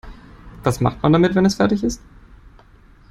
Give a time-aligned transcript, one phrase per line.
[0.63, 2.01] Was macht man damit, wenn es fertig ist?